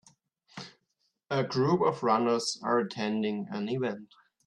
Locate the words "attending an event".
2.79-4.11